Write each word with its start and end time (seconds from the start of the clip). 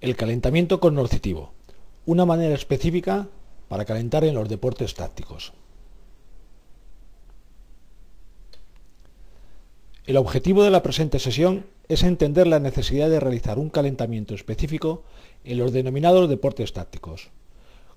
El 0.00 0.16
calentamiento 0.16 0.80
coercitivo, 0.80 1.52
una 2.04 2.26
manera 2.26 2.54
específica 2.54 3.26
para 3.68 3.86
calentar 3.86 4.22
en 4.24 4.34
los 4.34 4.50
deportes 4.50 4.92
tácticos. 4.92 5.54
El 10.06 10.18
objetivo 10.18 10.62
de 10.62 10.70
la 10.70 10.82
presente 10.82 11.18
sesión 11.18 11.64
es 11.88 12.02
entender 12.02 12.46
la 12.46 12.58
necesidad 12.58 13.08
de 13.08 13.18
realizar 13.18 13.58
un 13.58 13.70
calentamiento 13.70 14.34
específico 14.34 15.04
en 15.44 15.56
los 15.56 15.72
denominados 15.72 16.28
deportes 16.28 16.74
tácticos, 16.74 17.30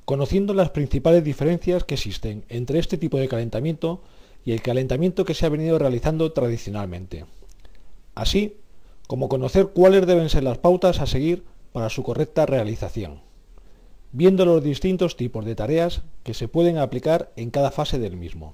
conociendo 0.06 0.54
las 0.54 0.70
principales 0.70 1.26
diferencias 1.26 1.84
que 1.84 1.96
existen 1.96 2.46
entre 2.48 2.80
este 2.80 2.98
tipo 2.98 3.18
de 3.18 3.28
calentamiento 3.28 4.02
y 4.46 4.52
el 4.52 4.62
calentamiento 4.62 5.26
que 5.26 5.34
se 5.34 5.46
ha 5.46 5.50
venido 5.50 5.78
realizando 5.78 6.32
tradicionalmente, 6.32 7.26
así 8.16 8.58
como 9.08 9.30
conocer 9.30 9.68
cuáles 9.68 10.06
deben 10.06 10.30
ser 10.30 10.44
las 10.44 10.58
pautas 10.58 11.00
a 11.00 11.06
seguir 11.06 11.46
para 11.72 11.90
su 11.90 12.04
correcta 12.04 12.46
realización, 12.46 13.22
viendo 14.12 14.46
los 14.46 14.64
distintos 14.64 15.16
tipos 15.16 15.46
de 15.46 15.56
tareas 15.56 16.02
que 16.24 16.34
se 16.34 16.48
pueden 16.48 16.78
aplicar 16.78 17.32
en 17.36 17.52
cada 17.52 17.72
fase 17.72 18.00
del 18.00 18.18
mismo. 18.18 18.54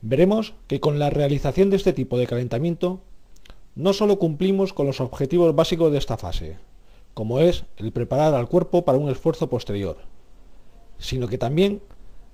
Veremos 0.00 0.54
que 0.66 0.80
con 0.80 0.98
la 0.98 1.10
realización 1.10 1.70
de 1.70 1.76
este 1.76 1.92
tipo 1.92 2.18
de 2.18 2.26
calentamiento 2.26 3.00
no 3.74 3.92
solo 3.92 4.18
cumplimos 4.18 4.72
con 4.72 4.86
los 4.86 5.00
objetivos 5.00 5.54
básicos 5.54 5.90
de 5.90 5.98
esta 5.98 6.16
fase, 6.16 6.58
como 7.14 7.40
es 7.40 7.64
el 7.76 7.92
preparar 7.92 8.34
al 8.34 8.48
cuerpo 8.48 8.84
para 8.84 8.98
un 8.98 9.10
esfuerzo 9.10 9.48
posterior, 9.48 9.98
sino 10.98 11.26
que 11.28 11.38
también 11.38 11.80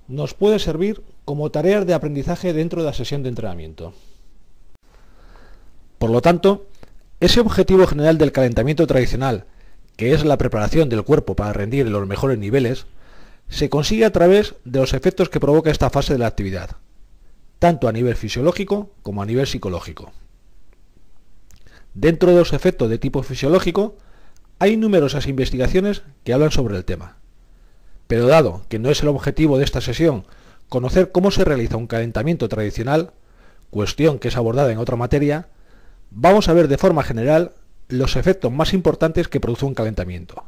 nos 0.07 0.33
puede 0.33 0.59
servir 0.59 1.01
como 1.25 1.51
tareas 1.51 1.85
de 1.85 1.93
aprendizaje 1.93 2.53
dentro 2.53 2.81
de 2.81 2.87
la 2.87 2.93
sesión 2.93 3.23
de 3.23 3.29
entrenamiento. 3.29 3.93
Por 5.97 6.09
lo 6.09 6.21
tanto, 6.21 6.67
ese 7.19 7.39
objetivo 7.39 7.85
general 7.85 8.17
del 8.17 8.31
calentamiento 8.31 8.87
tradicional, 8.87 9.45
que 9.95 10.13
es 10.13 10.25
la 10.25 10.37
preparación 10.37 10.89
del 10.89 11.03
cuerpo 11.03 11.35
para 11.35 11.53
rendir 11.53 11.85
en 11.85 11.93
los 11.93 12.07
mejores 12.07 12.39
niveles, 12.39 12.87
se 13.49 13.69
consigue 13.69 14.05
a 14.05 14.11
través 14.11 14.55
de 14.65 14.79
los 14.79 14.93
efectos 14.93 15.29
que 15.29 15.39
provoca 15.39 15.69
esta 15.69 15.89
fase 15.89 16.13
de 16.13 16.19
la 16.19 16.27
actividad, 16.27 16.77
tanto 17.59 17.87
a 17.87 17.91
nivel 17.91 18.15
fisiológico 18.15 18.89
como 19.03 19.21
a 19.21 19.25
nivel 19.25 19.45
psicológico. 19.45 20.11
Dentro 21.93 22.31
de 22.31 22.37
los 22.37 22.53
efectos 22.53 22.89
de 22.89 22.97
tipo 22.97 23.21
fisiológico, 23.21 23.97
hay 24.57 24.77
numerosas 24.77 25.27
investigaciones 25.27 26.03
que 26.23 26.33
hablan 26.33 26.51
sobre 26.51 26.77
el 26.77 26.85
tema. 26.85 27.17
Pero 28.07 28.27
dado 28.27 28.63
que 28.69 28.79
no 28.79 28.89
es 28.89 29.01
el 29.01 29.09
objetivo 29.09 29.57
de 29.57 29.65
esta 29.65 29.81
sesión 29.81 30.25
conocer 30.71 31.11
cómo 31.11 31.29
se 31.29 31.45
realiza 31.45 31.77
un 31.77 31.85
calentamiento 31.85 32.49
tradicional, 32.49 33.11
cuestión 33.69 34.17
que 34.17 34.29
es 34.29 34.37
abordada 34.37 34.71
en 34.71 34.79
otra 34.79 34.95
materia, 34.95 35.49
Vamos 36.13 36.49
a 36.49 36.53
ver 36.53 36.67
de 36.67 36.77
forma 36.77 37.03
general 37.03 37.53
los 37.87 38.17
efectos 38.17 38.51
más 38.51 38.73
importantes 38.73 39.29
que 39.29 39.39
produce 39.39 39.65
un 39.65 39.73
calentamiento, 39.73 40.43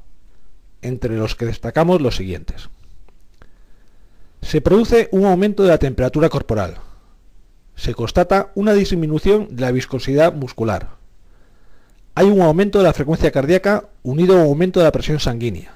entre 0.82 1.16
los 1.16 1.36
que 1.36 1.46
destacamos 1.46 2.02
los 2.02 2.18
siguientes. 2.18 2.70
Se 4.42 4.60
produce 4.60 5.08
un 5.12 5.26
aumento 5.26 5.64
de 5.64 5.70
la 5.70 5.78
temperatura 5.78 6.28
corporal. 6.28 6.76
Se 7.76 7.96
constata 7.96 8.52
una 8.56 8.74
disminución 8.74 9.56
de 9.56 9.62
la 9.62 9.72
viscosidad 9.72 10.34
muscular. 10.34 10.98
Hay 12.14 12.28
un 12.28 12.42
aumento 12.42 12.80
de 12.80 12.84
la 12.84 12.94
frecuencia 12.94 13.32
cardíaca 13.32 13.86
unido 14.04 14.38
a 14.38 14.44
un 14.44 14.50
aumento 14.50 14.82
de 14.82 14.86
la 14.86 14.92
presión 14.92 15.22
sanguínea. 15.22 15.74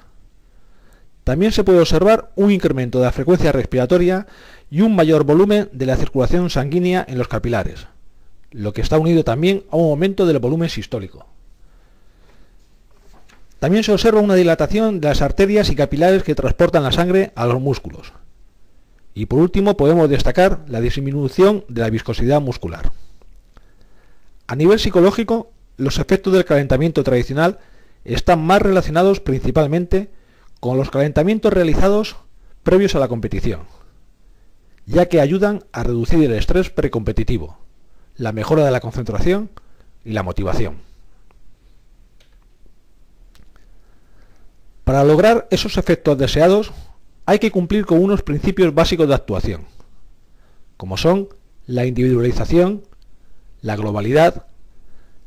También 1.28 1.52
se 1.52 1.62
puede 1.62 1.80
observar 1.80 2.32
un 2.36 2.50
incremento 2.50 2.98
de 2.98 3.04
la 3.04 3.12
frecuencia 3.12 3.52
respiratoria 3.52 4.26
y 4.70 4.80
un 4.80 4.96
mayor 4.96 5.24
volumen 5.24 5.68
de 5.72 5.84
la 5.84 5.96
circulación 5.96 6.48
sanguínea 6.48 7.04
en 7.06 7.18
los 7.18 7.28
capilares 7.28 7.86
lo 8.50 8.72
que 8.72 8.80
está 8.80 8.98
unido 8.98 9.24
también 9.24 9.64
a 9.70 9.76
un 9.76 9.90
aumento 9.90 10.24
del 10.24 10.38
volumen 10.38 10.70
sistólico. 10.70 11.26
También 13.58 13.84
se 13.84 13.92
observa 13.92 14.22
una 14.22 14.36
dilatación 14.36 15.00
de 15.00 15.08
las 15.08 15.20
arterias 15.20 15.68
y 15.68 15.76
capilares 15.76 16.22
que 16.22 16.34
transportan 16.34 16.82
la 16.84 16.92
sangre 16.92 17.32
a 17.34 17.44
los 17.44 17.60
músculos. 17.60 18.14
Y 19.14 19.26
por 19.26 19.40
último 19.40 19.76
podemos 19.76 20.08
destacar 20.08 20.64
la 20.66 20.80
disminución 20.80 21.62
de 21.68 21.82
la 21.82 21.90
viscosidad 21.90 22.40
muscular. 22.40 22.90
A 24.46 24.56
nivel 24.56 24.78
psicológico, 24.78 25.50
los 25.76 25.98
efectos 25.98 26.32
del 26.32 26.46
calentamiento 26.46 27.04
tradicional 27.04 27.58
están 28.04 28.40
más 28.40 28.62
relacionados 28.62 29.20
principalmente 29.20 30.08
con 30.60 30.76
los 30.76 30.90
calentamientos 30.90 31.52
realizados 31.52 32.16
previos 32.62 32.94
a 32.94 32.98
la 32.98 33.08
competición, 33.08 33.62
ya 34.86 35.06
que 35.06 35.20
ayudan 35.20 35.64
a 35.72 35.82
reducir 35.82 36.22
el 36.22 36.32
estrés 36.32 36.70
precompetitivo 36.70 37.58
la 38.18 38.32
mejora 38.32 38.64
de 38.64 38.70
la 38.72 38.80
concentración 38.80 39.48
y 40.04 40.12
la 40.12 40.22
motivación. 40.22 40.78
Para 44.84 45.04
lograr 45.04 45.46
esos 45.50 45.78
efectos 45.78 46.18
deseados 46.18 46.72
hay 47.26 47.38
que 47.38 47.52
cumplir 47.52 47.86
con 47.86 48.02
unos 48.02 48.22
principios 48.22 48.74
básicos 48.74 49.06
de 49.06 49.14
actuación, 49.14 49.66
como 50.76 50.96
son 50.96 51.28
la 51.66 51.86
individualización, 51.86 52.82
la 53.60 53.76
globalidad, 53.76 54.46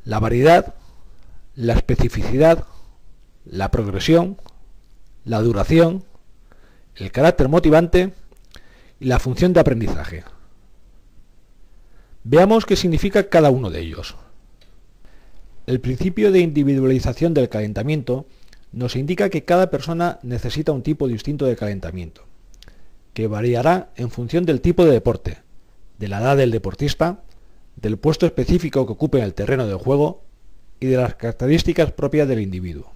la 0.03 0.19
variedad, 0.19 0.75
la 1.55 1.73
especificidad, 1.73 2.65
la 3.45 3.71
progresión, 3.71 4.37
la 5.25 5.41
duración, 5.41 6.03
el 6.95 7.11
carácter 7.11 7.47
motivante 7.47 8.13
y 8.99 9.05
la 9.05 9.19
función 9.19 9.53
de 9.53 9.59
aprendizaje. 9.59 10.23
Veamos 12.23 12.65
qué 12.65 12.75
significa 12.75 13.29
cada 13.29 13.49
uno 13.49 13.69
de 13.69 13.79
ellos. 13.79 14.15
El 15.65 15.79
principio 15.79 16.31
de 16.31 16.39
individualización 16.39 17.33
del 17.33 17.49
calentamiento 17.49 18.25
nos 18.71 18.95
indica 18.95 19.29
que 19.29 19.43
cada 19.43 19.69
persona 19.69 20.19
necesita 20.23 20.71
un 20.71 20.83
tipo 20.83 21.07
distinto 21.07 21.45
de 21.45 21.55
calentamiento, 21.55 22.25
que 23.13 23.27
variará 23.27 23.91
en 23.95 24.09
función 24.09 24.45
del 24.45 24.61
tipo 24.61 24.85
de 24.85 24.91
deporte, 24.91 25.39
de 25.99 26.07
la 26.07 26.19
edad 26.19 26.37
del 26.37 26.51
deportista, 26.51 27.23
del 27.75 27.97
puesto 27.97 28.25
específico 28.25 28.85
que 28.85 28.93
ocupe 28.93 29.17
en 29.19 29.23
el 29.23 29.33
terreno 29.33 29.67
del 29.67 29.77
juego 29.77 30.23
y 30.79 30.87
de 30.87 30.97
las 30.97 31.15
características 31.15 31.91
propias 31.91 32.27
del 32.27 32.39
individuo. 32.39 32.91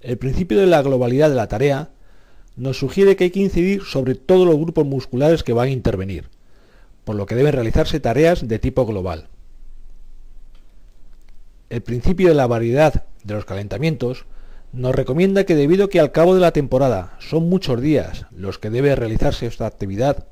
El 0.00 0.16
principio 0.16 0.58
de 0.58 0.66
la 0.66 0.80
globalidad 0.80 1.28
de 1.28 1.36
la 1.36 1.48
tarea 1.48 1.90
nos 2.56 2.78
sugiere 2.78 3.16
que 3.16 3.24
hay 3.24 3.30
que 3.30 3.40
incidir 3.40 3.82
sobre 3.82 4.14
todos 4.14 4.46
los 4.46 4.56
grupos 4.56 4.86
musculares 4.86 5.42
que 5.42 5.52
van 5.52 5.68
a 5.68 5.72
intervenir, 5.72 6.28
por 7.04 7.16
lo 7.16 7.26
que 7.26 7.34
deben 7.34 7.52
realizarse 7.52 8.00
tareas 8.00 8.48
de 8.48 8.58
tipo 8.58 8.86
global. 8.86 9.28
El 11.68 11.82
principio 11.82 12.28
de 12.28 12.34
la 12.34 12.46
variedad 12.46 13.04
de 13.24 13.34
los 13.34 13.44
calentamientos 13.44 14.24
nos 14.72 14.94
recomienda 14.94 15.44
que 15.44 15.54
debido 15.54 15.84
a 15.84 15.88
que 15.90 16.00
al 16.00 16.12
cabo 16.12 16.34
de 16.34 16.40
la 16.40 16.52
temporada 16.52 17.16
son 17.18 17.48
muchos 17.48 17.80
días 17.80 18.26
los 18.34 18.58
que 18.58 18.70
debe 18.70 18.96
realizarse 18.96 19.46
esta 19.46 19.66
actividad, 19.66 20.26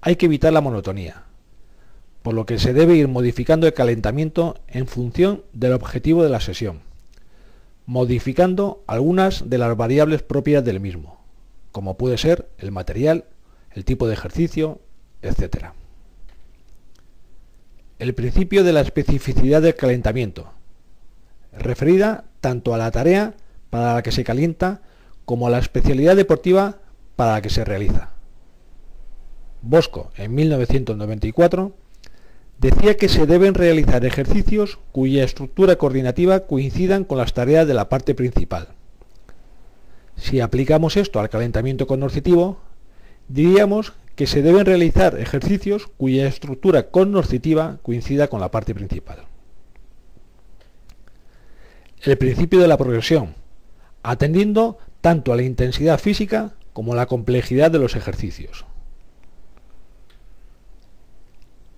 hay 0.00 0.16
que 0.16 0.26
evitar 0.26 0.52
la 0.52 0.60
monotonía, 0.60 1.24
por 2.22 2.34
lo 2.34 2.46
que 2.46 2.58
se 2.58 2.72
debe 2.72 2.94
ir 2.94 3.08
modificando 3.08 3.66
el 3.66 3.74
calentamiento 3.74 4.60
en 4.68 4.86
función 4.86 5.42
del 5.52 5.72
objetivo 5.72 6.22
de 6.22 6.30
la 6.30 6.40
sesión, 6.40 6.80
modificando 7.86 8.82
algunas 8.86 9.48
de 9.48 9.58
las 9.58 9.76
variables 9.76 10.22
propias 10.22 10.64
del 10.64 10.80
mismo, 10.80 11.20
como 11.72 11.96
puede 11.96 12.18
ser 12.18 12.48
el 12.58 12.70
material, 12.72 13.24
el 13.72 13.84
tipo 13.84 14.06
de 14.06 14.14
ejercicio, 14.14 14.80
etc 15.22 15.72
el 18.02 18.16
principio 18.16 18.64
de 18.64 18.72
la 18.72 18.80
especificidad 18.80 19.62
del 19.62 19.76
calentamiento, 19.76 20.50
referida 21.52 22.24
tanto 22.40 22.74
a 22.74 22.78
la 22.78 22.90
tarea 22.90 23.34
para 23.70 23.94
la 23.94 24.02
que 24.02 24.10
se 24.10 24.24
calienta 24.24 24.82
como 25.24 25.46
a 25.46 25.50
la 25.50 25.60
especialidad 25.60 26.16
deportiva 26.16 26.78
para 27.14 27.34
la 27.34 27.42
que 27.42 27.48
se 27.48 27.64
realiza. 27.64 28.10
Bosco, 29.60 30.10
en 30.16 30.34
1994, 30.34 31.76
decía 32.62 32.96
que 32.96 33.08
se 33.08 33.26
deben 33.26 33.54
realizar 33.54 34.04
ejercicios 34.04 34.78
cuya 34.92 35.24
estructura 35.24 35.76
coordinativa 35.76 36.46
coincidan 36.46 37.04
con 37.04 37.18
las 37.18 37.34
tareas 37.34 37.66
de 37.66 37.74
la 37.74 37.88
parte 37.88 38.14
principal. 38.14 38.68
Si 40.16 40.38
aplicamos 40.38 40.96
esto 40.96 41.18
al 41.18 41.28
calentamiento 41.28 41.88
coercitivo, 41.88 42.60
diríamos 43.26 43.94
que 44.14 44.28
se 44.28 44.42
deben 44.42 44.64
realizar 44.64 45.18
ejercicios 45.18 45.88
cuya 45.96 46.28
estructura 46.28 46.90
cognoscitiva 46.90 47.78
coincida 47.82 48.28
con 48.28 48.40
la 48.40 48.52
parte 48.52 48.74
principal. 48.76 49.24
El 52.02 52.16
principio 52.16 52.60
de 52.60 52.68
la 52.68 52.78
progresión, 52.78 53.34
atendiendo 54.04 54.78
tanto 55.00 55.32
a 55.32 55.36
la 55.36 55.42
intensidad 55.42 55.98
física 55.98 56.52
como 56.72 56.92
a 56.92 56.96
la 56.96 57.06
complejidad 57.06 57.72
de 57.72 57.80
los 57.80 57.96
ejercicios. 57.96 58.66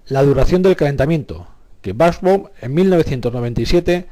La 0.07 0.23
duración 0.23 0.63
del 0.63 0.77
calentamiento, 0.77 1.47
que 1.81 1.93
Basbaum 1.93 2.49
en 2.61 2.75
1997 2.75 4.07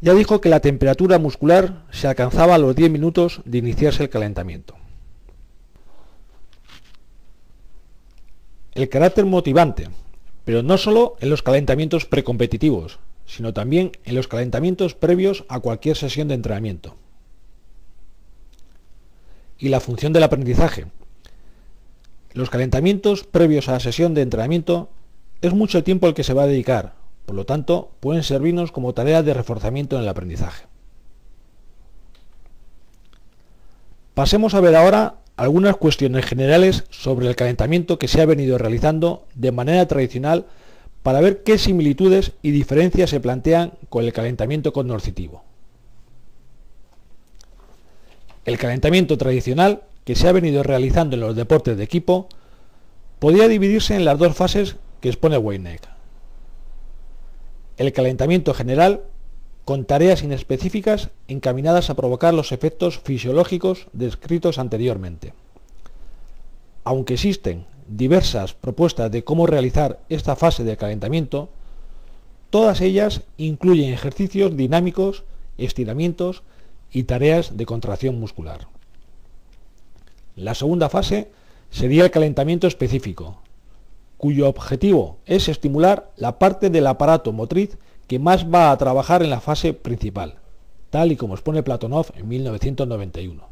ya 0.00 0.14
dijo 0.14 0.40
que 0.40 0.48
la 0.48 0.60
temperatura 0.60 1.18
muscular 1.18 1.84
se 1.90 2.06
alcanzaba 2.06 2.54
a 2.54 2.58
los 2.58 2.76
10 2.76 2.90
minutos 2.90 3.42
de 3.44 3.58
iniciarse 3.58 4.04
el 4.04 4.10
calentamiento. 4.10 4.76
el 8.78 8.88
carácter 8.88 9.24
motivante, 9.24 9.88
pero 10.44 10.62
no 10.62 10.78
solo 10.78 11.16
en 11.18 11.30
los 11.30 11.42
calentamientos 11.42 12.04
precompetitivos, 12.04 13.00
sino 13.26 13.52
también 13.52 13.90
en 14.04 14.14
los 14.14 14.28
calentamientos 14.28 14.94
previos 14.94 15.44
a 15.48 15.58
cualquier 15.58 15.96
sesión 15.96 16.28
de 16.28 16.34
entrenamiento. 16.34 16.94
Y 19.58 19.70
la 19.70 19.80
función 19.80 20.12
del 20.12 20.22
aprendizaje. 20.22 20.86
Los 22.34 22.50
calentamientos 22.50 23.24
previos 23.24 23.68
a 23.68 23.72
la 23.72 23.80
sesión 23.80 24.14
de 24.14 24.22
entrenamiento 24.22 24.90
es 25.42 25.52
mucho 25.54 25.78
el 25.78 25.84
tiempo 25.84 26.06
el 26.06 26.14
que 26.14 26.24
se 26.24 26.34
va 26.34 26.44
a 26.44 26.46
dedicar, 26.46 26.94
por 27.26 27.36
lo 27.36 27.44
tanto 27.44 27.90
pueden 28.00 28.22
servirnos 28.22 28.72
como 28.72 28.94
tarea 28.94 29.22
de 29.22 29.34
reforzamiento 29.34 29.96
en 29.96 30.02
el 30.02 30.08
aprendizaje. 30.08 30.66
Pasemos 34.14 34.54
a 34.54 34.60
ver 34.60 34.74
ahora 34.74 35.16
algunas 35.36 35.76
cuestiones 35.76 36.26
generales 36.26 36.84
sobre 36.90 37.28
el 37.28 37.36
calentamiento 37.36 37.98
que 37.98 38.08
se 38.08 38.20
ha 38.20 38.26
venido 38.26 38.58
realizando 38.58 39.26
de 39.36 39.52
manera 39.52 39.86
tradicional 39.86 40.46
para 41.04 41.20
ver 41.20 41.44
qué 41.44 41.58
similitudes 41.58 42.32
y 42.42 42.50
diferencias 42.50 43.10
se 43.10 43.20
plantean 43.20 43.74
con 43.88 44.04
el 44.04 44.12
calentamiento 44.12 44.72
cognoscitivo. 44.72 45.44
El 48.44 48.58
calentamiento 48.58 49.16
tradicional 49.16 49.82
que 50.04 50.16
se 50.16 50.26
ha 50.26 50.32
venido 50.32 50.64
realizando 50.64 51.14
en 51.14 51.20
los 51.20 51.36
deportes 51.36 51.76
de 51.76 51.84
equipo 51.84 52.28
podía 53.20 53.46
dividirse 53.46 53.94
en 53.94 54.04
las 54.04 54.18
dos 54.18 54.34
fases 54.34 54.76
que 55.00 55.08
expone 55.08 55.38
Weineck. 55.38 55.88
El 57.76 57.92
calentamiento 57.92 58.54
general 58.54 59.02
con 59.64 59.84
tareas 59.84 60.22
inespecíficas 60.22 61.10
encaminadas 61.28 61.90
a 61.90 61.94
provocar 61.94 62.32
los 62.32 62.52
efectos 62.52 62.98
fisiológicos 62.98 63.86
descritos 63.92 64.58
anteriormente. 64.58 65.34
Aunque 66.84 67.14
existen 67.14 67.66
diversas 67.86 68.54
propuestas 68.54 69.10
de 69.10 69.24
cómo 69.24 69.46
realizar 69.46 70.00
esta 70.08 70.36
fase 70.36 70.64
de 70.64 70.76
calentamiento, 70.76 71.50
todas 72.50 72.80
ellas 72.80 73.22
incluyen 73.36 73.92
ejercicios 73.92 74.56
dinámicos, 74.56 75.24
estiramientos 75.58 76.42
y 76.90 77.02
tareas 77.04 77.56
de 77.56 77.66
contracción 77.66 78.18
muscular. 78.18 78.68
La 80.34 80.54
segunda 80.54 80.88
fase 80.88 81.30
sería 81.70 82.04
el 82.04 82.10
calentamiento 82.10 82.66
específico, 82.66 83.42
cuyo 84.18 84.48
objetivo 84.48 85.18
es 85.24 85.48
estimular 85.48 86.10
la 86.16 86.38
parte 86.38 86.68
del 86.68 86.86
aparato 86.86 87.32
motriz 87.32 87.78
que 88.06 88.18
más 88.18 88.52
va 88.52 88.70
a 88.70 88.76
trabajar 88.76 89.22
en 89.22 89.30
la 89.30 89.40
fase 89.40 89.72
principal, 89.72 90.34
tal 90.90 91.12
y 91.12 91.16
como 91.16 91.34
expone 91.34 91.62
Platonov 91.62 92.08
en 92.16 92.28
1991, 92.28 93.44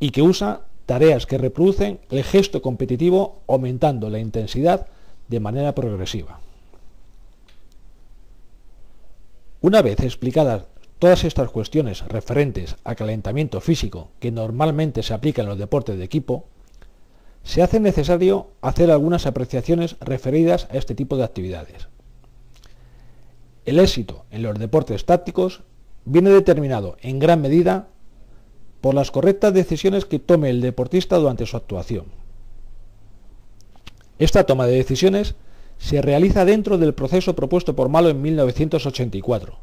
y 0.00 0.10
que 0.10 0.22
usa 0.22 0.62
tareas 0.86 1.26
que 1.26 1.36
reproducen 1.36 1.98
el 2.10 2.22
gesto 2.22 2.62
competitivo 2.62 3.42
aumentando 3.48 4.08
la 4.08 4.20
intensidad 4.20 4.86
de 5.28 5.40
manera 5.40 5.74
progresiva. 5.74 6.40
Una 9.60 9.82
vez 9.82 9.98
explicadas 10.00 10.66
todas 11.00 11.24
estas 11.24 11.50
cuestiones 11.50 12.06
referentes 12.06 12.76
al 12.84 12.94
calentamiento 12.94 13.60
físico 13.60 14.10
que 14.20 14.30
normalmente 14.30 15.02
se 15.02 15.12
aplica 15.12 15.42
en 15.42 15.48
los 15.48 15.58
deportes 15.58 15.98
de 15.98 16.04
equipo, 16.04 16.44
se 17.46 17.62
hace 17.62 17.78
necesario 17.78 18.48
hacer 18.60 18.90
algunas 18.90 19.24
apreciaciones 19.24 19.94
referidas 20.00 20.66
a 20.68 20.76
este 20.78 20.96
tipo 20.96 21.16
de 21.16 21.22
actividades. 21.22 21.86
El 23.64 23.78
éxito 23.78 24.24
en 24.32 24.42
los 24.42 24.58
deportes 24.58 25.06
tácticos 25.06 25.62
viene 26.04 26.30
determinado 26.30 26.96
en 27.02 27.20
gran 27.20 27.40
medida 27.40 27.86
por 28.80 28.94
las 28.94 29.12
correctas 29.12 29.54
decisiones 29.54 30.04
que 30.04 30.18
tome 30.18 30.50
el 30.50 30.60
deportista 30.60 31.18
durante 31.18 31.46
su 31.46 31.56
actuación. 31.56 32.06
Esta 34.18 34.44
toma 34.44 34.66
de 34.66 34.74
decisiones 34.74 35.36
se 35.78 36.02
realiza 36.02 36.44
dentro 36.44 36.78
del 36.78 36.94
proceso 36.94 37.36
propuesto 37.36 37.76
por 37.76 37.88
Malo 37.88 38.08
en 38.08 38.22
1984 38.22 39.56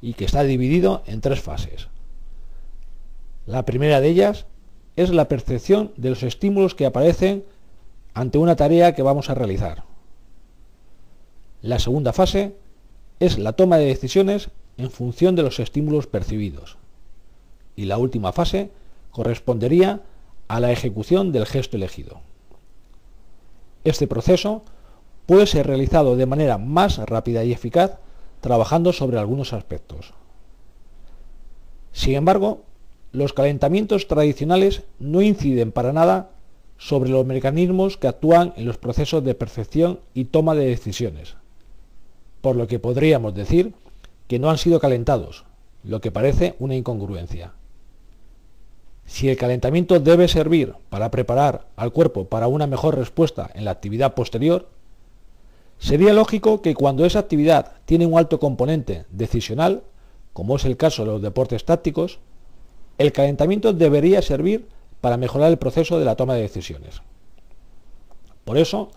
y 0.00 0.14
que 0.14 0.24
está 0.24 0.42
dividido 0.42 1.04
en 1.06 1.20
tres 1.20 1.40
fases. 1.40 1.86
La 3.46 3.64
primera 3.64 4.00
de 4.00 4.08
ellas 4.08 4.46
es 4.98 5.10
la 5.10 5.28
percepción 5.28 5.92
de 5.96 6.10
los 6.10 6.24
estímulos 6.24 6.74
que 6.74 6.84
aparecen 6.84 7.44
ante 8.14 8.36
una 8.36 8.56
tarea 8.56 8.96
que 8.96 9.02
vamos 9.02 9.30
a 9.30 9.34
realizar. 9.34 9.84
La 11.62 11.78
segunda 11.78 12.12
fase 12.12 12.56
es 13.20 13.38
la 13.38 13.52
toma 13.52 13.78
de 13.78 13.84
decisiones 13.84 14.50
en 14.76 14.90
función 14.90 15.36
de 15.36 15.44
los 15.44 15.60
estímulos 15.60 16.08
percibidos. 16.08 16.78
Y 17.76 17.84
la 17.84 17.96
última 17.96 18.32
fase 18.32 18.72
correspondería 19.12 20.02
a 20.48 20.58
la 20.58 20.72
ejecución 20.72 21.30
del 21.30 21.46
gesto 21.46 21.76
elegido. 21.76 22.20
Este 23.84 24.08
proceso 24.08 24.64
puede 25.26 25.46
ser 25.46 25.68
realizado 25.68 26.16
de 26.16 26.26
manera 26.26 26.58
más 26.58 26.98
rápida 26.98 27.44
y 27.44 27.52
eficaz 27.52 27.98
trabajando 28.40 28.92
sobre 28.92 29.20
algunos 29.20 29.52
aspectos. 29.52 30.12
Sin 31.92 32.16
embargo, 32.16 32.64
los 33.12 33.32
calentamientos 33.32 34.06
tradicionales 34.06 34.82
no 34.98 35.22
inciden 35.22 35.72
para 35.72 35.92
nada 35.92 36.30
sobre 36.76 37.10
los 37.10 37.26
mecanismos 37.26 37.96
que 37.96 38.08
actúan 38.08 38.52
en 38.56 38.66
los 38.66 38.78
procesos 38.78 39.24
de 39.24 39.34
percepción 39.34 40.00
y 40.14 40.26
toma 40.26 40.54
de 40.54 40.66
decisiones, 40.66 41.34
por 42.40 42.56
lo 42.56 42.66
que 42.68 42.78
podríamos 42.78 43.34
decir 43.34 43.74
que 44.28 44.38
no 44.38 44.50
han 44.50 44.58
sido 44.58 44.78
calentados, 44.78 45.44
lo 45.82 46.00
que 46.00 46.12
parece 46.12 46.54
una 46.58 46.76
incongruencia. 46.76 47.52
Si 49.06 49.28
el 49.28 49.38
calentamiento 49.38 49.98
debe 49.98 50.28
servir 50.28 50.74
para 50.90 51.10
preparar 51.10 51.66
al 51.76 51.92
cuerpo 51.92 52.26
para 52.26 52.46
una 52.46 52.66
mejor 52.66 52.96
respuesta 52.96 53.50
en 53.54 53.64
la 53.64 53.70
actividad 53.70 54.14
posterior, 54.14 54.68
sería 55.78 56.12
lógico 56.12 56.60
que 56.60 56.74
cuando 56.74 57.06
esa 57.06 57.20
actividad 57.20 57.72
tiene 57.86 58.06
un 58.06 58.18
alto 58.18 58.38
componente 58.38 59.06
decisional, 59.10 59.82
como 60.34 60.56
es 60.56 60.66
el 60.66 60.76
caso 60.76 61.04
de 61.04 61.10
los 61.12 61.22
deportes 61.22 61.64
tácticos, 61.64 62.18
el 62.98 63.12
calentamiento 63.12 63.72
debería 63.72 64.20
servir 64.22 64.68
para 65.00 65.16
mejorar 65.16 65.50
el 65.50 65.58
proceso 65.58 65.98
de 65.98 66.04
la 66.04 66.16
toma 66.16 66.34
de 66.34 66.42
decisiones. 66.42 67.00
Por 68.44 68.58
eso, 68.58 68.90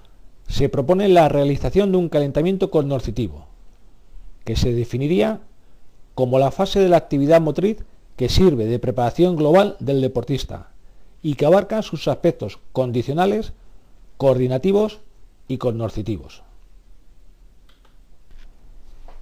se 0.48 0.70
propone 0.70 1.08
la 1.08 1.30
realización 1.30 1.92
de 1.92 1.98
un 1.98 2.10
calentamiento 2.10 2.72
cognoscitivo, 2.72 3.46
que 4.44 4.56
se 4.56 4.74
definiría 4.74 5.42
como 6.16 6.40
la 6.40 6.52
fase 6.52 6.80
de 6.80 6.90
la 6.90 6.98
actividad 6.98 7.40
motriz 7.40 7.84
que 8.16 8.30
sirve 8.30 8.66
de 8.66 8.80
preparación 8.80 9.36
global 9.36 9.78
del 9.80 10.02
deportista 10.02 10.72
y 11.22 11.36
que 11.36 11.46
abarca 11.46 11.82
sus 11.82 12.08
aspectos 12.08 12.60
condicionales, 12.72 13.54
coordinativos 14.18 15.00
y 15.48 15.58
cognoscitivos. 15.58 16.44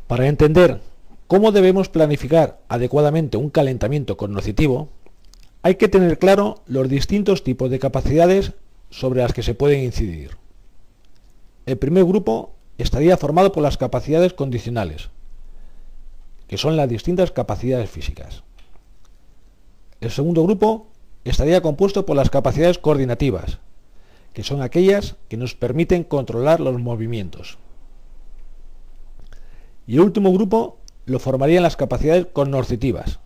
Para 0.07 0.27
entender 0.27 0.81
cómo 1.29 1.51
debemos 1.51 1.89
planificar 1.89 2.59
adecuadamente 2.69 3.37
un 3.37 3.51
calentamiento 3.51 4.17
cognoscitivo, 4.17 4.89
hay 5.61 5.75
que 5.75 5.87
tener 5.87 6.17
claro 6.17 6.63
los 6.65 6.89
distintos 6.89 7.43
tipos 7.43 7.69
de 7.69 7.77
capacidades 7.77 8.53
sobre 8.89 9.21
las 9.21 9.31
que 9.31 9.43
se 9.43 9.53
pueden 9.53 9.83
incidir. 9.83 10.37
El 11.67 11.77
primer 11.77 12.03
grupo 12.05 12.55
estaría 12.79 13.15
formado 13.15 13.51
por 13.51 13.61
las 13.61 13.77
capacidades 13.77 14.33
condicionales, 14.33 15.11
que 16.47 16.57
son 16.57 16.75
las 16.75 16.89
distintas 16.89 17.31
capacidades 17.31 17.91
físicas. 17.91 18.41
El 20.01 20.09
segundo 20.09 20.41
grupo 20.41 20.87
estaría 21.25 21.61
compuesto 21.61 22.07
por 22.07 22.15
las 22.15 22.31
capacidades 22.31 22.79
coordinativas, 22.79 23.59
que 24.33 24.41
son 24.41 24.63
aquellas 24.63 25.15
que 25.27 25.37
nos 25.37 25.53
permiten 25.53 26.05
controlar 26.05 26.59
los 26.59 26.79
movimientos. 26.81 27.59
Y 29.85 29.95
el 29.95 30.01
último 30.01 30.33
grupo 30.33 30.78
lo 31.09 31.19
formarían 31.19 31.63
las 31.63 31.75
capacidades 31.75 32.27
cognoscitivas, 32.31 33.19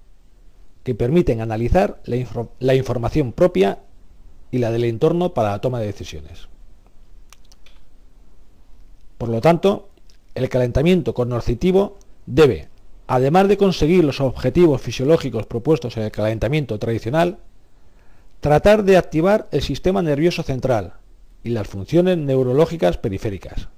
que 0.84 0.96
permiten 0.96 1.42
analizar 1.42 2.02
la, 2.06 2.76
información 2.76 3.32
propia 3.32 3.80
y 4.52 4.58
la 4.58 4.72
del 4.72 4.86
entorno 4.86 5.34
para 5.34 5.52
la 5.52 5.62
toma 5.62 5.80
de 5.80 5.88
decisiones. 5.88 6.48
Por 9.18 9.30
lo 9.30 9.42
tanto, 9.42 9.90
el 10.36 10.50
calentamiento 10.50 11.14
cognoscitivo 11.14 11.98
debe, 12.26 12.70
además 13.08 13.48
de 13.48 13.58
conseguir 13.58 14.04
los 14.04 14.20
objetivos 14.20 14.82
fisiológicos 14.82 15.46
propuestos 15.46 15.96
en 15.98 16.04
el 16.04 16.12
calentamiento 16.12 16.80
tradicional, 16.80 17.38
tratar 18.40 18.84
de 18.84 18.98
activar 18.98 19.48
el 19.52 19.62
sistema 19.62 20.02
nervioso 20.02 20.44
central 20.44 20.94
y 21.44 21.50
las 21.50 21.68
funciones 21.68 22.18
neurológicas 22.18 22.98
periféricas, 22.98 23.70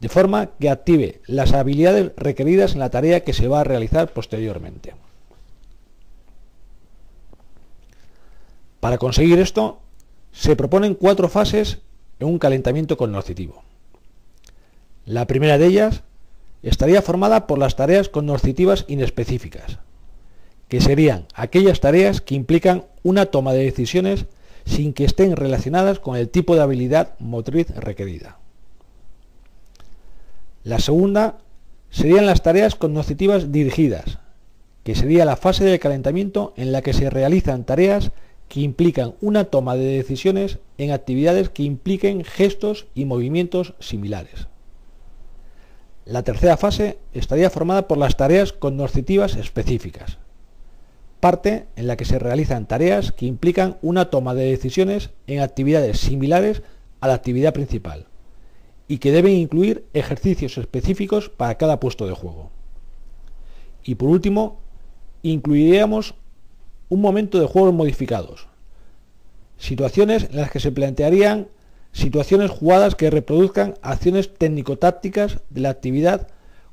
de 0.00 0.08
forma 0.08 0.50
que 0.58 0.70
active 0.70 1.20
las 1.26 1.52
habilidades 1.52 2.12
requeridas 2.16 2.72
en 2.72 2.80
la 2.80 2.90
tarea 2.90 3.20
que 3.20 3.32
se 3.32 3.48
va 3.48 3.60
a 3.60 3.64
realizar 3.64 4.12
posteriormente. 4.12 4.94
Para 8.80 8.98
conseguir 8.98 9.38
esto, 9.38 9.80
se 10.32 10.56
proponen 10.56 10.94
cuatro 10.94 11.28
fases 11.28 11.78
en 12.18 12.28
un 12.28 12.38
calentamiento 12.38 12.96
cognoscitivo. 12.96 13.62
La 15.06 15.26
primera 15.26 15.58
de 15.58 15.66
ellas 15.66 16.02
estaría 16.62 17.02
formada 17.02 17.46
por 17.46 17.58
las 17.58 17.76
tareas 17.76 18.08
cognoscitivas 18.08 18.84
inespecíficas, 18.88 19.78
que 20.68 20.80
serían 20.80 21.26
aquellas 21.34 21.80
tareas 21.80 22.20
que 22.20 22.34
implican 22.34 22.84
una 23.02 23.26
toma 23.26 23.52
de 23.52 23.64
decisiones 23.64 24.26
sin 24.66 24.92
que 24.92 25.04
estén 25.04 25.36
relacionadas 25.36 25.98
con 25.98 26.16
el 26.16 26.28
tipo 26.28 26.54
de 26.54 26.62
habilidad 26.62 27.14
motriz 27.18 27.70
requerida. 27.76 28.38
La 30.64 30.78
segunda 30.78 31.40
serían 31.90 32.24
las 32.24 32.42
tareas 32.42 32.74
cognitivas 32.74 33.52
dirigidas, 33.52 34.18
que 34.82 34.94
sería 34.94 35.26
la 35.26 35.36
fase 35.36 35.62
de 35.62 35.78
calentamiento 35.78 36.54
en 36.56 36.72
la 36.72 36.80
que 36.80 36.94
se 36.94 37.10
realizan 37.10 37.64
tareas 37.64 38.12
que 38.48 38.60
implican 38.60 39.14
una 39.20 39.44
toma 39.44 39.76
de 39.76 39.84
decisiones 39.84 40.60
en 40.78 40.90
actividades 40.90 41.50
que 41.50 41.64
impliquen 41.64 42.24
gestos 42.24 42.86
y 42.94 43.04
movimientos 43.04 43.74
similares. 43.78 44.48
La 46.06 46.22
tercera 46.22 46.56
fase 46.56 46.98
estaría 47.12 47.50
formada 47.50 47.86
por 47.86 47.98
las 47.98 48.16
tareas 48.16 48.54
cognitivas 48.54 49.36
específicas, 49.36 50.16
parte 51.20 51.66
en 51.76 51.86
la 51.86 51.98
que 51.98 52.06
se 52.06 52.18
realizan 52.18 52.66
tareas 52.66 53.12
que 53.12 53.26
implican 53.26 53.76
una 53.82 54.08
toma 54.08 54.32
de 54.32 54.46
decisiones 54.46 55.10
en 55.26 55.40
actividades 55.40 56.00
similares 56.00 56.62
a 57.02 57.08
la 57.08 57.14
actividad 57.14 57.52
principal 57.52 58.06
y 58.88 58.98
que 58.98 59.12
deben 59.12 59.32
incluir 59.32 59.84
ejercicios 59.94 60.58
específicos 60.58 61.28
para 61.30 61.56
cada 61.56 61.80
puesto 61.80 62.06
de 62.06 62.14
juego. 62.14 62.50
Y 63.82 63.94
por 63.94 64.08
último, 64.08 64.58
incluiríamos 65.22 66.14
un 66.88 67.00
momento 67.00 67.38
de 67.40 67.46
juegos 67.46 67.74
modificados, 67.74 68.48
situaciones 69.58 70.24
en 70.30 70.36
las 70.36 70.50
que 70.50 70.60
se 70.60 70.72
plantearían 70.72 71.48
situaciones 71.92 72.50
jugadas 72.50 72.94
que 72.96 73.10
reproduzcan 73.10 73.74
acciones 73.80 74.34
técnico-tácticas 74.34 75.40
de 75.48 75.60
la 75.60 75.70
actividad 75.70 76.28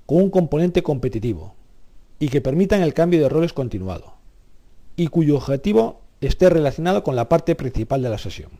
con 0.05 0.17
un 0.17 0.29
componente 0.29 0.83
competitivo 0.83 1.55
y 2.19 2.29
que 2.29 2.41
permitan 2.41 2.81
el 2.81 2.93
cambio 2.93 3.21
de 3.21 3.29
roles 3.29 3.53
continuado 3.53 4.15
y 4.95 5.07
cuyo 5.07 5.37
objetivo 5.37 6.01
esté 6.21 6.49
relacionado 6.49 7.03
con 7.03 7.15
la 7.15 7.29
parte 7.29 7.55
principal 7.55 8.01
de 8.01 8.09
la 8.09 8.17
sesión. 8.17 8.51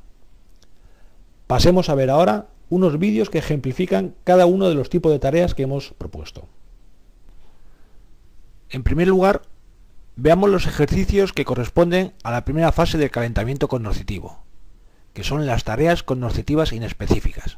Pasemos 1.48 1.89
a 1.89 1.96
ver 1.96 2.10
ahora 2.10 2.48
unos 2.72 2.98
vídeos 2.98 3.30
que 3.30 3.38
ejemplifican 3.38 4.16
cada 4.24 4.46
uno 4.46 4.70
de 4.70 4.75
los 4.75 4.90
tipos 4.90 5.12
de 5.12 5.20
tareas 5.20 5.54
que 5.54 5.63
hemos 5.63 5.94
propuesto. 5.98 6.48
En 8.70 8.82
primer 8.82 9.10
lugar, 9.10 9.42
veamos 10.16 10.50
los 10.50 10.66
ejercicios 10.66 11.34
que 11.34 11.44
corresponden 11.44 12.13
a 12.24 12.32
la 12.32 12.46
primera 12.46 12.72
fase 12.72 12.98
del 12.98 13.12
calentamiento 13.12 13.68
cognoscitivo, 13.68 14.40
que 15.13 15.25
son 15.25 15.46
las 15.46 15.66
tareas 15.66 16.01
cognoscitivas 16.01 16.72
inespecíficas. 16.72 17.58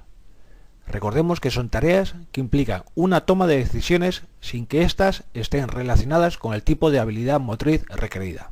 Recordemos 0.88 1.40
que 1.40 1.52
son 1.52 1.70
tareas 1.70 2.16
que 2.32 2.42
implican 2.42 2.84
una 2.96 3.22
toma 3.22 3.46
de 3.46 3.58
decisiones 3.58 4.24
sin 4.42 4.66
que 4.66 4.82
éstas 4.82 5.26
estén 5.36 5.68
relacionadas 5.68 6.40
con 6.40 6.56
el 6.56 6.64
tipo 6.64 6.90
de 6.90 6.98
habilidad 6.98 7.40
motriz 7.40 7.86
requerida. 7.88 8.52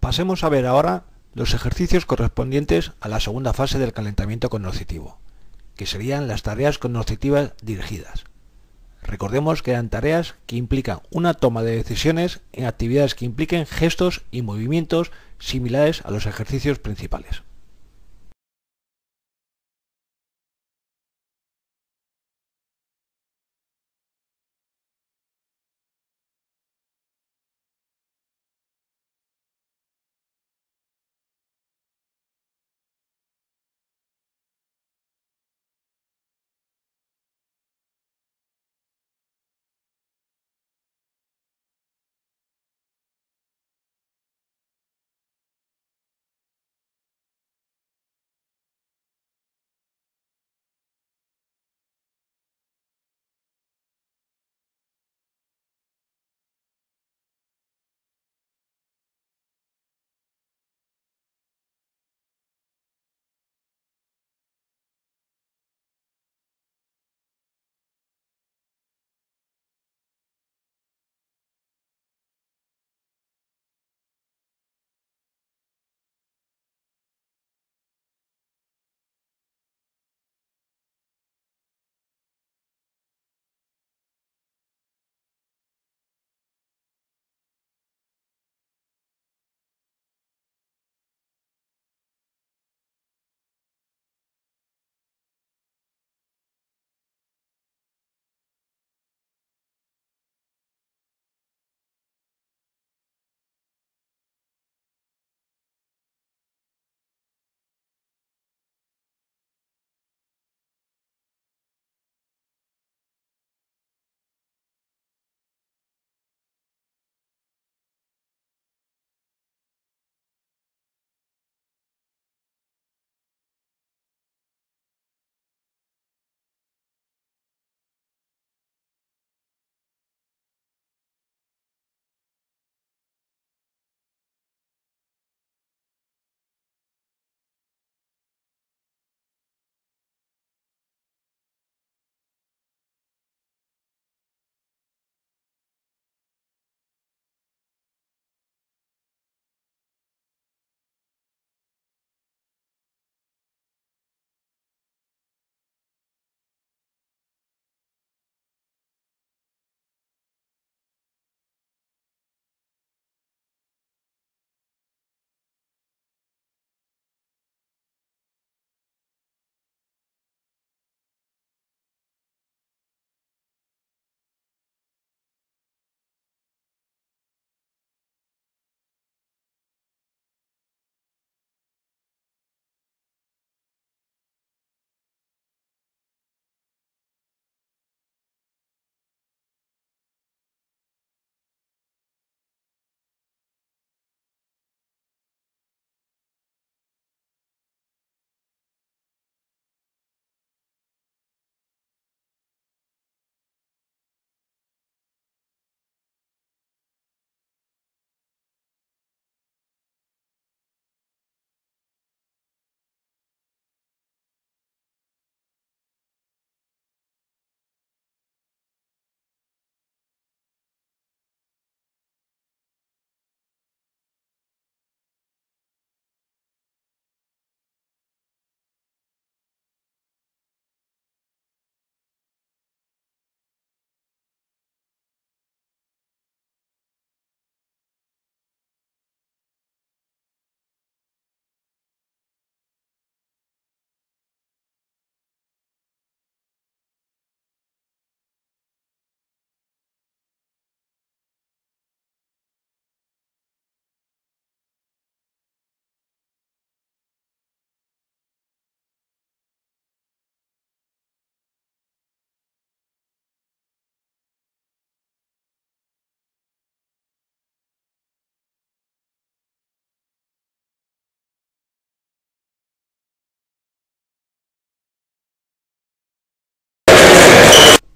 Pasemos 0.00 0.44
a 0.44 0.48
ver 0.48 0.66
ahora 0.66 1.04
los 1.34 1.52
ejercicios 1.52 2.06
correspondientes 2.06 2.92
a 3.00 3.08
la 3.08 3.20
segunda 3.20 3.52
fase 3.52 3.78
del 3.78 3.92
calentamiento 3.92 4.48
cognoscitivo, 4.48 5.18
que 5.76 5.86
serían 5.86 6.26
las 6.26 6.42
tareas 6.42 6.78
cognoscitivas 6.78 7.52
dirigidas. 7.62 8.24
Recordemos 9.02 9.62
que 9.62 9.72
eran 9.72 9.90
tareas 9.90 10.34
que 10.46 10.56
implican 10.56 11.00
una 11.10 11.34
toma 11.34 11.62
de 11.62 11.76
decisiones 11.76 12.40
en 12.52 12.64
actividades 12.64 13.14
que 13.14 13.26
impliquen 13.26 13.66
gestos 13.66 14.22
y 14.30 14.42
movimientos 14.42 15.12
similares 15.38 16.02
a 16.04 16.10
los 16.10 16.26
ejercicios 16.26 16.78
principales. 16.78 17.42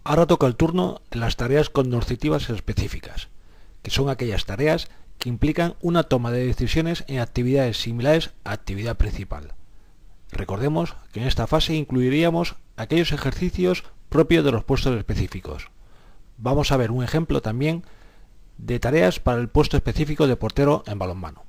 Ahora 0.04 0.26
toca 0.26 0.46
el 0.46 0.56
turno 0.56 1.00
de 1.10 1.18
las 1.18 1.36
tareas 1.36 1.70
cognoscitivas 1.70 2.50
específicas, 2.50 3.28
que 3.82 3.90
son 3.90 4.10
aquellas 4.10 4.44
tareas 4.44 4.88
que 5.18 5.30
implican 5.30 5.76
una 5.80 6.02
toma 6.02 6.30
de 6.30 6.46
decisiones 6.46 7.04
en 7.08 7.20
actividades 7.20 7.78
similares 7.78 8.32
a 8.44 8.52
actividad 8.52 8.98
principal. 8.98 9.54
Recordemos 10.30 10.94
que 11.12 11.20
en 11.20 11.26
esta 11.26 11.46
fase 11.46 11.74
incluiríamos 11.74 12.56
aquellos 12.76 13.12
ejercicios 13.12 13.84
propios 14.10 14.44
de 14.44 14.52
los 14.52 14.64
puestos 14.64 14.94
específicos. 14.98 15.70
Vamos 16.36 16.70
a 16.70 16.76
ver 16.76 16.90
un 16.90 17.02
ejemplo 17.02 17.40
también 17.40 17.84
de 18.58 18.78
tareas 18.80 19.20
para 19.20 19.40
el 19.40 19.48
puesto 19.48 19.78
específico 19.78 20.26
de 20.26 20.36
portero 20.36 20.82
en 20.86 20.98
balonmano. 20.98 21.44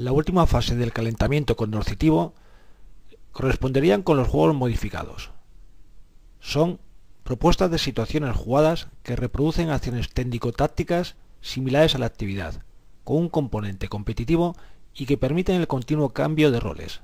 La 0.00 0.12
última 0.12 0.46
fase 0.46 0.76
del 0.76 0.94
calentamiento 0.94 1.56
coercitivo 1.56 2.32
corresponderían 3.32 4.02
con 4.02 4.16
los 4.16 4.28
juegos 4.28 4.54
modificados. 4.54 5.30
Son 6.40 6.80
propuestas 7.22 7.70
de 7.70 7.76
situaciones 7.76 8.34
jugadas 8.34 8.88
que 9.02 9.14
reproducen 9.14 9.68
acciones 9.68 10.08
técnico-tácticas 10.08 11.16
similares 11.42 11.94
a 11.94 11.98
la 11.98 12.06
actividad, 12.06 12.62
con 13.04 13.18
un 13.18 13.28
componente 13.28 13.88
competitivo 13.88 14.56
y 14.94 15.04
que 15.04 15.18
permiten 15.18 15.56
el 15.56 15.66
continuo 15.66 16.14
cambio 16.14 16.50
de 16.50 16.60
roles. 16.60 17.02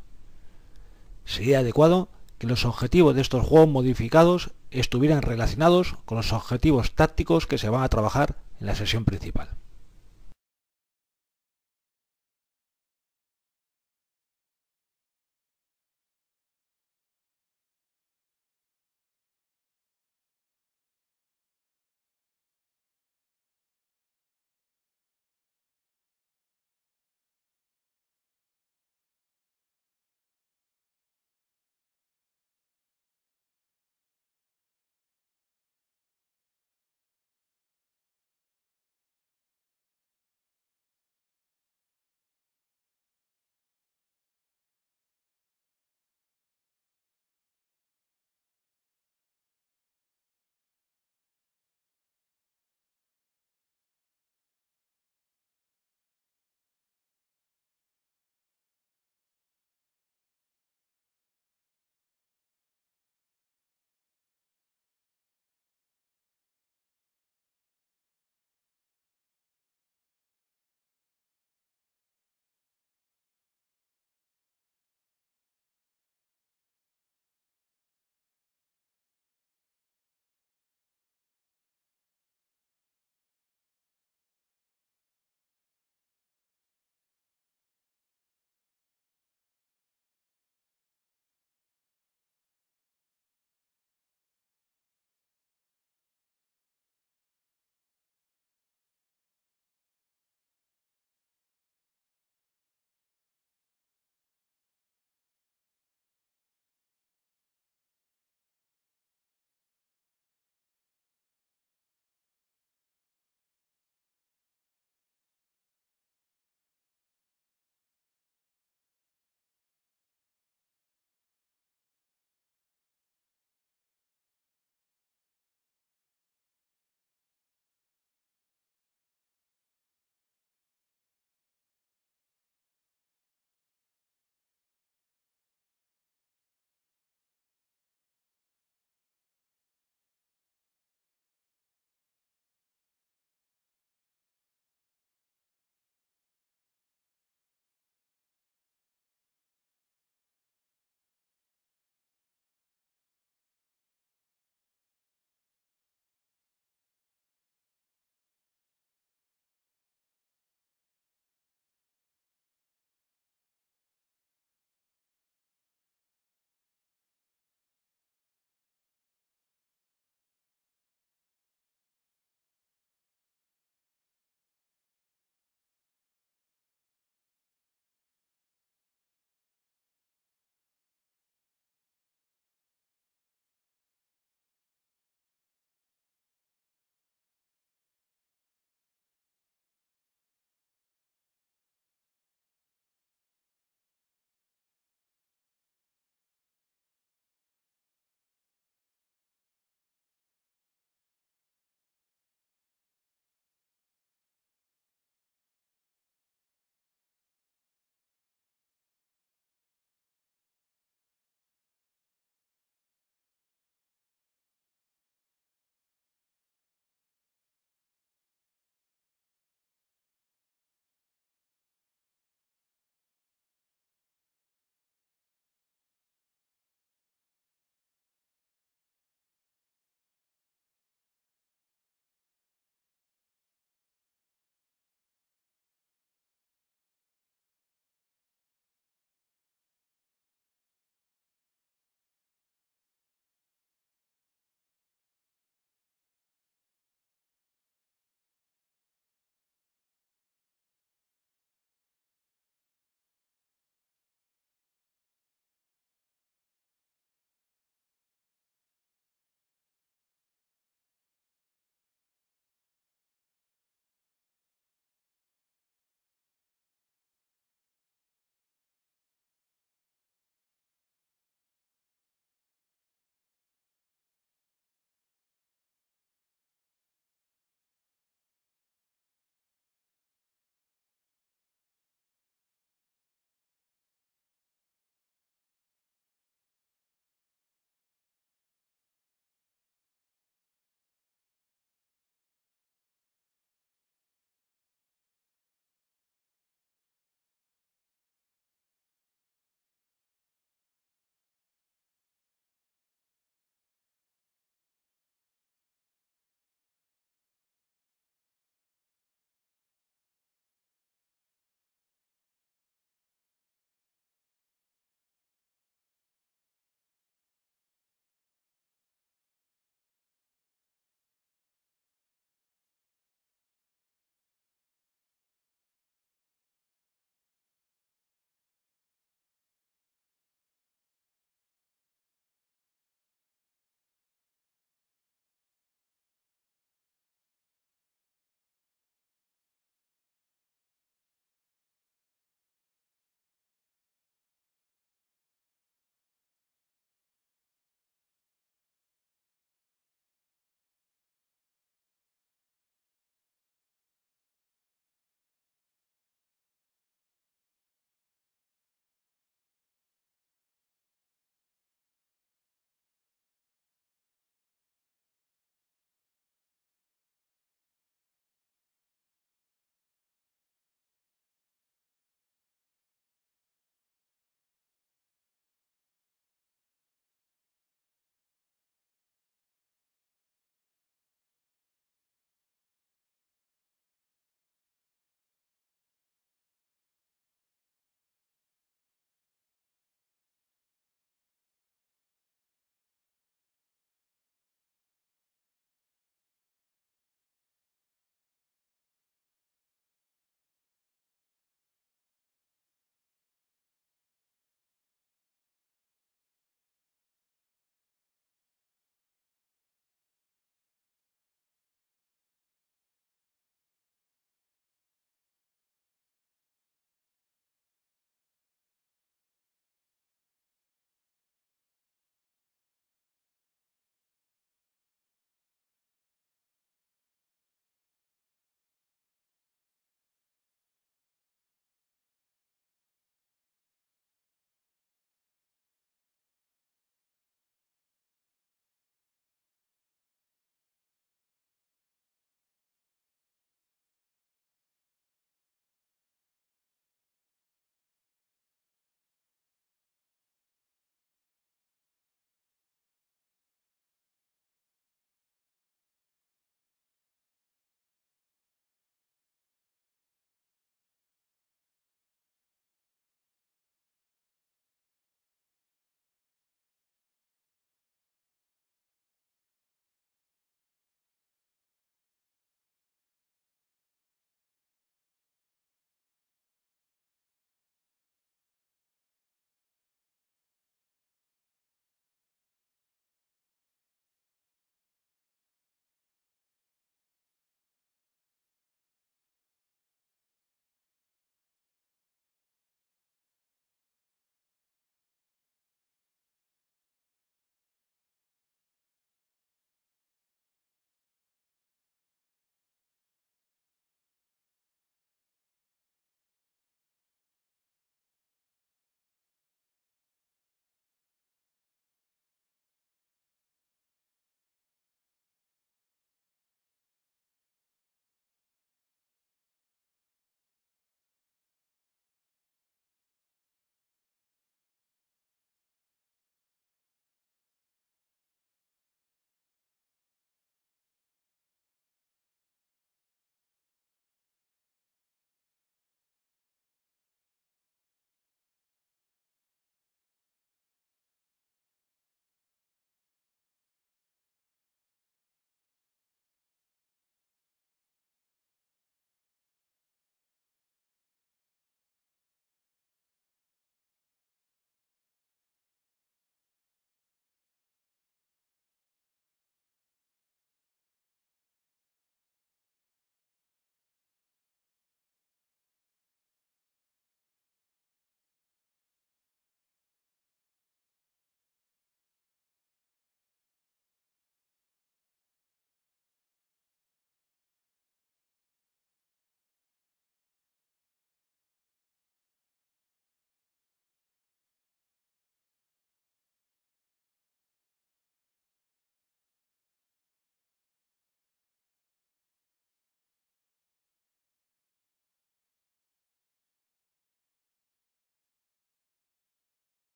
Sería 1.26 1.58
adecuado 1.58 2.08
que 2.38 2.46
los 2.46 2.64
objetivos 2.64 3.14
de 3.14 3.20
estos 3.20 3.44
juegos 3.44 3.68
modificados 3.68 4.52
estuvieran 4.70 5.20
relacionados 5.20 5.96
con 6.06 6.16
los 6.16 6.32
objetivos 6.32 6.94
tácticos 6.94 7.46
que 7.46 7.58
se 7.58 7.68
van 7.68 7.82
a 7.82 7.90
trabajar 7.90 8.36
en 8.58 8.68
la 8.68 8.74
sesión 8.74 9.04
principal. 9.04 9.50